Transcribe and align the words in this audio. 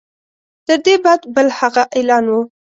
تر 0.65 0.77
دې 0.85 0.95
بد 1.03 1.21
بل 1.35 1.47
هغه 1.59 1.83
اعلان 1.97 2.25
وو. 2.31 2.41